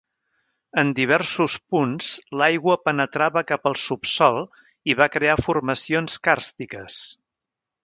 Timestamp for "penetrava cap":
2.87-3.69